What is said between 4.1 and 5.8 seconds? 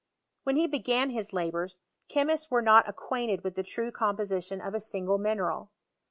position of a single mineral.